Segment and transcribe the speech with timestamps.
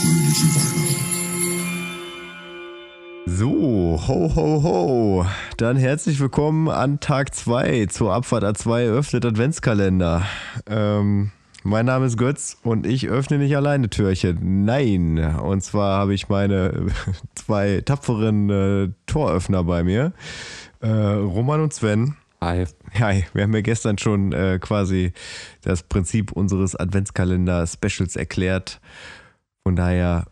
[0.00, 1.10] fröhliche Weihnachten.
[3.26, 5.26] So, ho, ho, ho.
[5.56, 10.24] Dann herzlich willkommen an Tag 2 zur Abfahrt A2 eröffnet Adventskalender.
[10.66, 11.30] Ähm,
[11.62, 14.64] mein Name ist Götz und ich öffne nicht alleine Türchen.
[14.64, 15.18] Nein.
[15.18, 16.86] Und zwar habe ich meine
[17.34, 20.12] zwei tapferen äh, Toröffner bei mir.
[20.80, 22.16] Äh, Roman und Sven.
[22.40, 22.64] Hi.
[22.98, 25.12] Hi, wir haben ja gestern schon äh, quasi
[25.60, 28.80] das Prinzip unseres Adventskalender-Specials erklärt.
[29.64, 30.26] Von daher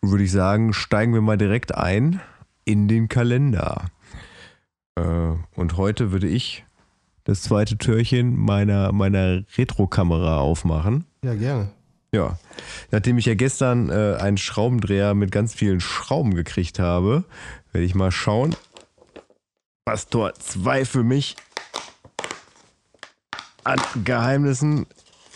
[0.00, 2.20] würde ich sagen, steigen wir mal direkt ein
[2.64, 3.86] in den Kalender.
[4.96, 6.64] Äh, und heute würde ich
[7.24, 11.04] das zweite Türchen meiner, meiner Retro-Kamera aufmachen.
[11.24, 11.70] Ja, gerne.
[12.14, 12.38] Ja,
[12.90, 17.24] nachdem ich ja gestern äh, einen Schraubendreher mit ganz vielen Schrauben gekriegt habe,
[17.72, 18.54] werde ich mal schauen,
[19.86, 21.36] was Tor 2 für mich
[23.64, 24.86] an Geheimnissen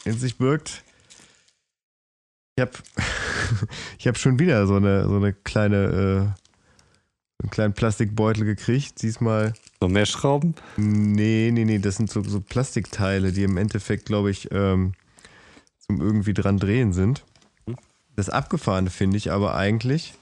[0.04, 0.82] in sich birgt.
[2.56, 2.72] Ich habe
[3.98, 9.02] ich hab schon wieder so eine, so eine kleine, äh, einen kleinen Plastikbeutel gekriegt.
[9.02, 9.52] Diesmal.
[9.80, 10.54] Noch mehr Schrauben?
[10.76, 14.92] Nee, nee, nee, das sind so, so Plastikteile, die im Endeffekt, glaube ich, ähm,
[15.78, 17.24] zum irgendwie dran drehen sind.
[18.16, 20.14] Das Abgefahrene finde ich aber eigentlich,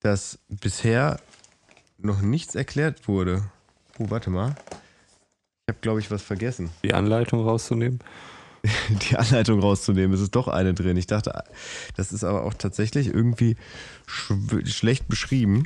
[0.00, 1.18] dass bisher
[1.98, 3.44] noch nichts erklärt wurde.
[3.98, 4.54] Oh, warte mal.
[5.66, 6.68] Ich habe, glaube ich, was vergessen.
[6.84, 8.00] Die Anleitung rauszunehmen?
[9.10, 10.14] Die Anleitung rauszunehmen.
[10.14, 10.96] Es ist doch eine drin.
[10.96, 11.44] Ich dachte,
[11.96, 13.56] das ist aber auch tatsächlich irgendwie
[14.06, 14.32] sch
[14.64, 15.64] schlecht beschrieben.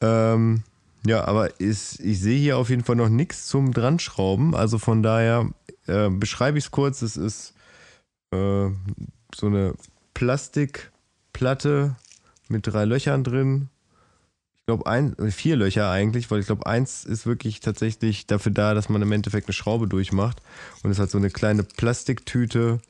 [0.00, 0.62] Ähm,
[1.04, 4.54] ja, aber ist, ich sehe hier auf jeden Fall noch nichts zum Dranschrauben.
[4.54, 5.50] Also von daher
[5.86, 7.02] äh, beschreibe ich es kurz.
[7.02, 7.54] Es ist
[8.30, 8.68] äh,
[9.34, 9.74] so eine
[10.14, 11.96] Plastikplatte
[12.48, 13.68] mit drei Löchern drin.
[14.62, 18.74] Ich glaube, ein, vier Löcher eigentlich, weil ich glaube, eins ist wirklich tatsächlich dafür da,
[18.74, 20.40] dass man im Endeffekt eine Schraube durchmacht.
[20.84, 22.80] Und es hat so eine kleine Plastiktüte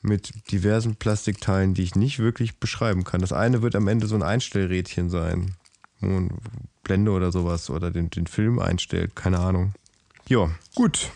[0.00, 3.20] mit diversen Plastikteilen, die ich nicht wirklich beschreiben kann.
[3.20, 5.56] Das eine wird am Ende so ein Einstellrädchen sein.
[6.00, 6.32] Und
[6.84, 9.74] Blende oder sowas oder den, den Film einstellt, keine Ahnung.
[10.26, 11.10] Ja, gut.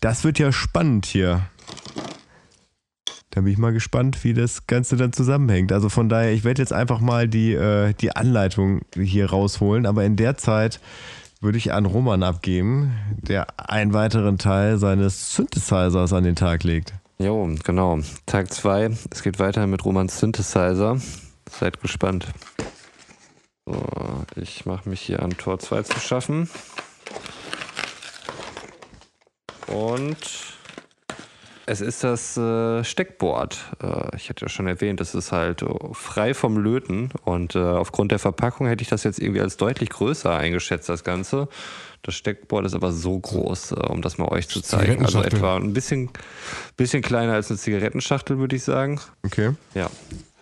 [0.00, 1.48] Das wird ja spannend hier.
[3.34, 5.72] Da bin ich mal gespannt, wie das Ganze dann zusammenhängt.
[5.72, 10.04] Also von daher, ich werde jetzt einfach mal die, äh, die Anleitung hier rausholen, aber
[10.04, 10.78] in der Zeit
[11.40, 16.94] würde ich an Roman abgeben, der einen weiteren Teil seines Synthesizers an den Tag legt.
[17.18, 17.98] Jo, genau.
[18.26, 18.90] Tag 2.
[19.10, 21.00] Es geht weiter mit Romans Synthesizer.
[21.50, 22.28] Seid gespannt.
[23.66, 23.82] So,
[24.36, 26.48] ich mache mich hier an Tor 2 zu schaffen.
[29.66, 30.53] Und
[31.66, 33.58] es ist das äh, Steckboard.
[33.82, 37.58] Äh, ich hatte ja schon erwähnt, das ist halt äh, frei vom Löten und äh,
[37.58, 41.48] aufgrund der Verpackung hätte ich das jetzt irgendwie als deutlich größer eingeschätzt, das Ganze.
[42.02, 45.04] Das Steckboard ist aber so groß, äh, um das mal euch zu zeigen.
[45.04, 46.10] Also etwa ein bisschen,
[46.76, 49.00] bisschen kleiner als eine Zigarettenschachtel, würde ich sagen.
[49.24, 49.52] Okay.
[49.74, 49.88] Ja.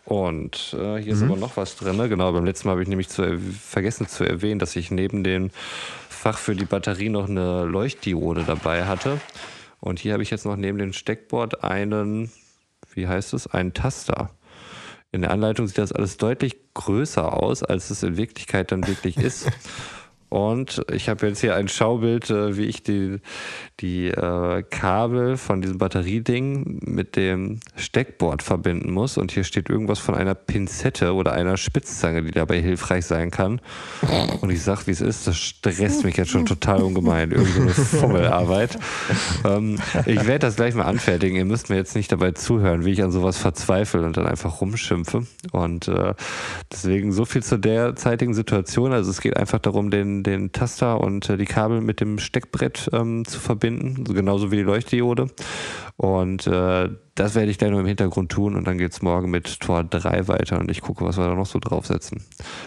[0.04, 1.97] Und äh, hier ist aber noch was drin.
[2.09, 5.50] Genau, beim letzten Mal habe ich nämlich zu vergessen zu erwähnen, dass ich neben dem
[6.09, 9.21] Fach für die Batterie noch eine Leuchtdiode dabei hatte.
[9.82, 12.31] Und hier habe ich jetzt noch neben dem Steckboard einen,
[12.94, 14.31] wie heißt es, einen Taster.
[15.10, 19.16] In der Anleitung sieht das alles deutlich größer aus, als es in Wirklichkeit dann wirklich
[19.16, 19.50] ist.
[20.32, 23.19] Und ich habe jetzt hier ein Schaubild, äh, wie ich die,
[23.81, 29.19] die äh, Kabel von diesem Batterieding mit dem Steckboard verbinden muss.
[29.19, 33.60] Und hier steht irgendwas von einer Pinzette oder einer Spitzzange, die dabei hilfreich sein kann.
[34.41, 37.31] Und ich sag, wie es ist, das stresst mich jetzt schon total ungemein.
[37.31, 38.78] Irgendeine Fummelarbeit.
[39.44, 41.37] Ähm, ich werde das gleich mal anfertigen.
[41.37, 44.62] Ihr müsst mir jetzt nicht dabei zuhören, wie ich an sowas verzweifle und dann einfach
[44.62, 45.26] rumschimpfe.
[45.50, 46.15] Und äh,
[46.72, 48.94] deswegen so viel zu derzeitigen Situation.
[48.94, 52.91] Also es geht einfach darum, den den, Taster und äh, die Kabel mit dem Steckbrett
[52.93, 55.28] ähm, zu verbinden, so genauso wie die Leuchtdiode.
[55.97, 59.31] Und äh, das werde ich gleich noch im Hintergrund tun und dann geht es morgen
[59.31, 62.25] mit Tor 3 weiter und ich gucke, was wir da noch so draufsetzen.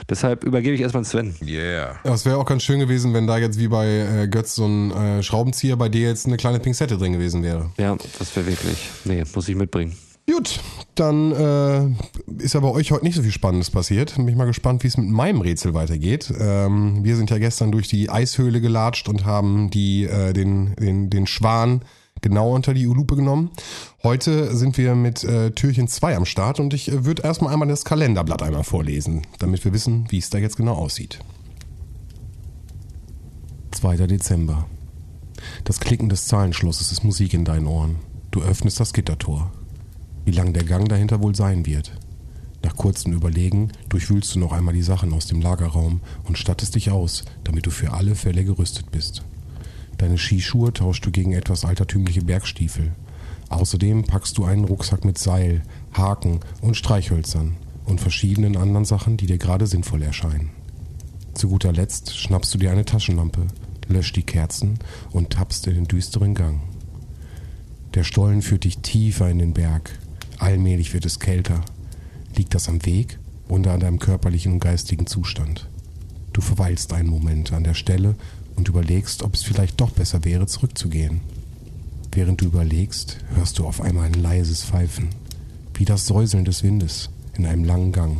[0.09, 1.35] Deshalb übergebe ich erstmal Sven.
[1.41, 1.99] Yeah.
[2.03, 4.65] Ja, es wäre auch ganz schön gewesen, wenn da jetzt wie bei äh, Götz so
[4.65, 7.71] ein äh, Schraubenzieher bei dir jetzt eine kleine Pinzette drin gewesen wäre.
[7.77, 8.89] Ja, das wäre wirklich.
[9.03, 9.95] Nee, muss ich mitbringen.
[10.27, 10.59] Gut,
[10.95, 14.15] dann äh, ist ja bei euch heute nicht so viel Spannendes passiert.
[14.15, 16.33] Bin ich mal gespannt, wie es mit meinem Rätsel weitergeht.
[16.39, 21.11] Ähm, wir sind ja gestern durch die Eishöhle gelatscht und haben die, äh, den, den,
[21.11, 21.81] den Schwan
[22.21, 23.51] genau unter die Lupe genommen.
[24.01, 27.67] Heute sind wir mit äh, Türchen 2 am Start und ich äh, würde erstmal einmal
[27.67, 31.19] das Kalenderblatt einmal vorlesen, damit wir wissen, wie es da jetzt genau aussieht.
[33.73, 34.07] 2.
[34.07, 34.65] Dezember.
[35.65, 37.97] Das Klicken des Zahlenschlosses ist Musik in deinen Ohren.
[38.31, 39.51] Du öffnest das Gittertor
[40.25, 41.91] wie lang der Gang dahinter wohl sein wird.
[42.63, 46.89] Nach kurzem Überlegen durchwühlst du noch einmal die Sachen aus dem Lagerraum und stattest dich
[46.89, 49.23] aus, damit du für alle Fälle gerüstet bist.
[49.97, 52.91] Deine Skischuhe tauschst du gegen etwas altertümliche Bergstiefel.
[53.49, 55.61] Außerdem packst du einen Rucksack mit Seil,
[55.93, 57.55] Haken und Streichhölzern
[57.85, 60.49] und verschiedenen anderen Sachen, die dir gerade sinnvoll erscheinen.
[61.35, 63.45] Zu guter Letzt schnappst du dir eine Taschenlampe,
[63.87, 64.79] löscht die Kerzen
[65.11, 66.61] und tappst in den düsteren Gang.
[67.93, 69.99] Der Stollen führt dich tiefer in den Berg.
[70.39, 71.61] Allmählich wird es kälter.
[72.35, 75.69] Liegt das am Weg oder an deinem körperlichen und geistigen Zustand?
[76.33, 78.15] Du verweilst einen Moment an der Stelle
[78.55, 81.21] und überlegst, ob es vielleicht doch besser wäre, zurückzugehen.
[82.11, 85.09] Während du überlegst, hörst du auf einmal ein leises Pfeifen,
[85.73, 88.17] wie das Säuseln des Windes in einem langen Gang.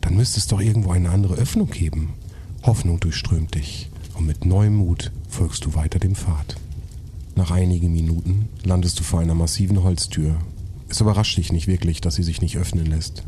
[0.00, 2.14] Dann müsste es doch irgendwo eine andere Öffnung geben.
[2.62, 6.56] Hoffnung durchströmt dich und mit neuem Mut folgst du weiter dem Pfad.
[7.34, 10.36] Nach einigen Minuten landest du vor einer massiven Holztür.
[10.92, 13.22] Es überrascht dich nicht wirklich, dass sie sich nicht öffnen lässt.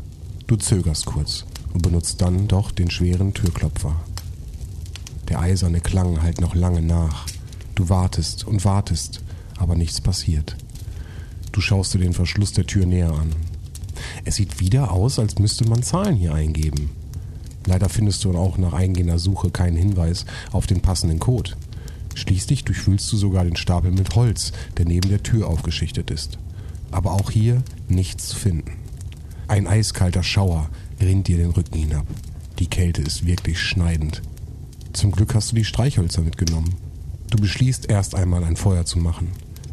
[0.45, 3.95] Du zögerst kurz und benutzt dann doch den schweren Türklopfer.
[5.29, 7.25] Der eiserne Klang halt noch lange nach.
[7.73, 9.23] Du wartest und wartest,
[9.57, 10.55] aber nichts passiert.
[11.53, 13.31] Du schaust dir den Verschluss der Tür näher an.
[14.25, 16.91] Es sieht wieder aus, als müsste man Zahlen hier eingeben.
[17.65, 21.53] Leider findest du auch nach eingehender Suche keinen Hinweis auf den passenden Code.
[22.13, 26.37] Schließlich durchwühlst du sogar den Stapel mit Holz, der neben der Tür aufgeschichtet ist.
[26.95, 28.71] Aber auch hier nichts zu finden.
[29.49, 30.69] Ein eiskalter Schauer
[31.01, 32.07] rinnt dir den Rücken hinab.
[32.57, 34.21] Die Kälte ist wirklich schneidend.
[34.93, 36.75] Zum Glück hast du die Streichhölzer mitgenommen.
[37.29, 39.27] Du beschließt erst einmal ein Feuer zu machen.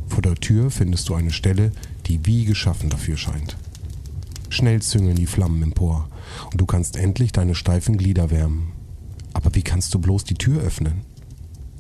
[0.09, 1.71] Vor der Tür findest du eine Stelle,
[2.07, 3.57] die wie geschaffen dafür scheint.
[4.49, 6.09] Schnell züngeln die Flammen empor
[6.51, 8.73] und du kannst endlich deine steifen Glieder wärmen.
[9.33, 11.03] Aber wie kannst du bloß die Tür öffnen?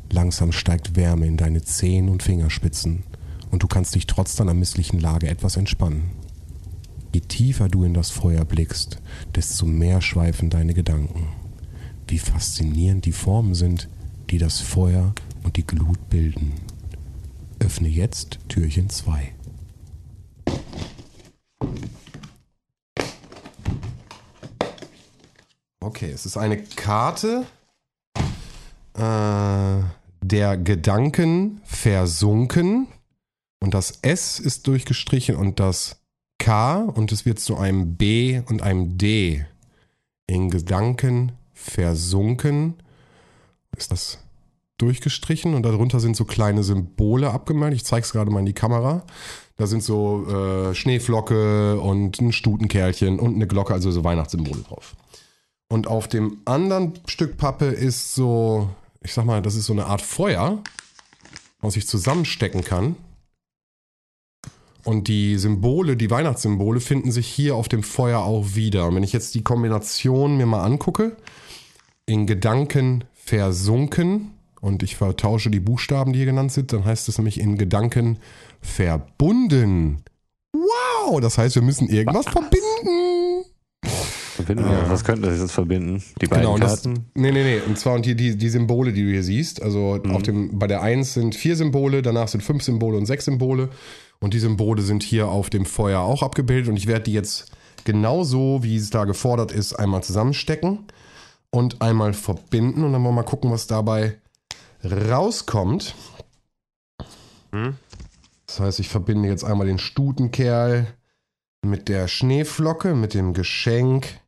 [0.08, 3.02] Langsam steigt Wärme in deine Zehen und Fingerspitzen
[3.52, 6.10] und du kannst dich trotz deiner misslichen Lage etwas entspannen.
[7.14, 9.00] Je tiefer du in das Feuer blickst,
[9.34, 11.28] desto mehr schweifen deine Gedanken.
[12.08, 13.88] Wie faszinierend die Formen sind,
[14.30, 15.14] die das Feuer
[15.44, 16.54] und die Glut bilden.
[17.60, 19.34] Öffne jetzt Türchen 2.
[25.80, 27.44] Okay, es ist eine Karte
[28.94, 29.82] äh,
[30.22, 32.88] der Gedanken versunken
[33.62, 36.00] und das S ist durchgestrichen und das
[36.38, 39.46] K und es wird zu einem B und einem D.
[40.26, 42.74] In Gedanken versunken
[43.76, 44.18] ist das
[44.78, 47.74] durchgestrichen und darunter sind so kleine Symbole abgemalt.
[47.74, 49.04] Ich zeige es gerade mal in die Kamera.
[49.56, 54.96] Da sind so äh, Schneeflocke und ein Stutenkerlchen und eine Glocke, also so Weihnachtssymbole drauf.
[55.68, 58.70] Und auf dem anderen Stück Pappe ist so,
[59.02, 60.58] ich sag mal, das ist so eine Art Feuer,
[61.60, 62.96] was ich zusammenstecken kann.
[64.84, 68.86] Und die Symbole, die Weihnachtssymbole, finden sich hier auf dem Feuer auch wieder.
[68.86, 71.16] Und wenn ich jetzt die Kombination mir mal angucke,
[72.06, 77.18] in Gedanken versunken und ich vertausche die Buchstaben, die hier genannt sind, dann heißt es
[77.18, 78.18] nämlich in Gedanken
[78.60, 80.02] verbunden.
[80.52, 83.44] Wow, das heißt, wir müssen irgendwas verbinden.
[84.34, 84.90] Verbinden, ja.
[84.90, 86.02] Was könnte das jetzt verbinden?
[86.20, 87.06] Die beiden Genau, und das, Karten?
[87.14, 87.60] nee, nee, nee.
[87.66, 89.62] Und zwar und die, die, die Symbole, die du hier siehst.
[89.62, 93.26] Also auf dem, bei der 1 sind vier Symbole, danach sind fünf Symbole und sechs
[93.26, 93.68] Symbole.
[94.22, 96.70] Und die Symbole sind hier auf dem Feuer auch abgebildet.
[96.70, 97.50] Und ich werde die jetzt
[97.84, 100.86] genauso, wie es da gefordert ist, einmal zusammenstecken
[101.50, 102.84] und einmal verbinden.
[102.84, 104.16] Und dann wollen wir mal gucken, was dabei
[104.84, 105.96] rauskommt.
[108.46, 110.86] Das heißt, ich verbinde jetzt einmal den Stutenkerl
[111.66, 114.20] mit der Schneeflocke, mit dem Geschenk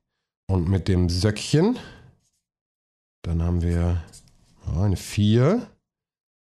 [0.49, 1.79] und mit dem Söckchen.
[3.23, 4.03] Dann haben wir
[4.77, 5.65] eine 4.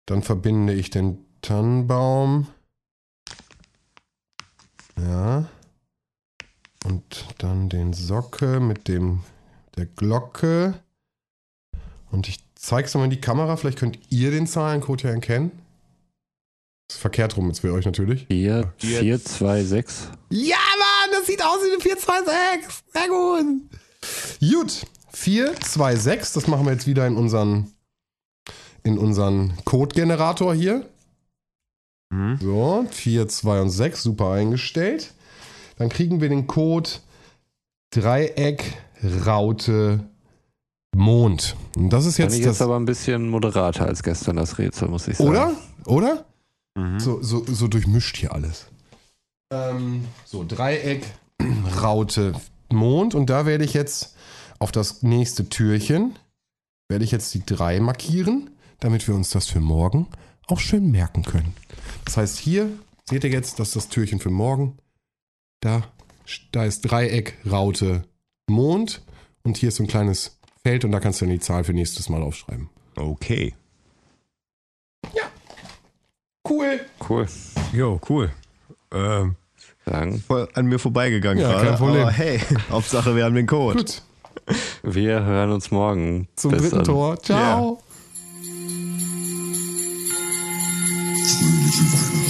[0.07, 2.47] Dann verbinde ich den Tannenbaum.
[4.97, 5.45] Ja.
[6.85, 9.21] Und dann den Socke mit dem
[9.75, 10.75] der Glocke.
[12.11, 13.57] Und ich zeige es mal in die Kamera.
[13.57, 15.51] Vielleicht könnt ihr den Zahlencode ja erkennen.
[16.89, 18.25] ist verkehrt rum jetzt für euch natürlich.
[18.27, 20.09] 4, 4, 2, 6.
[20.29, 22.83] Ja, Mann, das sieht aus wie eine 426.
[22.93, 23.67] Sehr gut.
[24.39, 27.71] Gut, 426, das machen wir jetzt wieder in unseren,
[28.83, 30.87] in unseren Code-Generator hier.
[32.39, 35.13] So, 4, 2 und 6, super eingestellt.
[35.77, 36.89] Dann kriegen wir den Code
[37.91, 38.77] Dreieck,
[39.25, 40.09] Raute,
[40.95, 41.55] Mond.
[41.75, 42.55] Und das ist Fand jetzt ich das.
[42.55, 45.29] jetzt aber ein bisschen moderater als gestern das Rätsel, muss ich sagen.
[45.29, 45.55] Oder?
[45.85, 46.25] Oder?
[46.75, 46.99] Mhm.
[46.99, 48.67] So, so, so durchmischt hier alles.
[49.51, 51.05] Ähm, so, Dreieck,
[51.81, 52.33] Raute,
[52.71, 53.15] Mond.
[53.15, 54.15] Und da werde ich jetzt
[54.59, 56.17] auf das nächste Türchen,
[56.89, 58.49] werde ich jetzt die 3 markieren,
[58.79, 60.07] damit wir uns das für morgen
[60.47, 61.53] auch schön merken können.
[62.05, 62.69] Das heißt, hier
[63.09, 64.77] seht ihr jetzt, dass das Türchen für morgen,
[65.61, 65.83] da,
[66.51, 68.03] da ist Dreieck, Raute,
[68.49, 69.01] Mond.
[69.43, 71.73] Und hier ist so ein kleines Feld und da kannst du dann die Zahl für
[71.73, 72.69] nächstes Mal aufschreiben.
[72.97, 73.53] Okay.
[76.47, 76.79] Cool.
[77.07, 77.27] Cool.
[77.73, 78.31] Jo, cool.
[78.93, 79.35] Ähm,
[79.85, 80.23] sagen.
[80.25, 81.67] Voll an mir vorbeigegangen Ja, gerade.
[81.69, 82.01] kein Problem.
[82.03, 82.39] Aber hey,
[82.69, 83.77] Hauptsache wir haben den Code.
[83.77, 84.01] Gut,
[84.83, 86.27] Wir hören uns morgen.
[86.35, 86.85] zum Bis dritten dann.
[86.85, 87.21] Tor.
[87.21, 87.81] Ciao.
[91.67, 92.26] Fröhliche Weihnachten.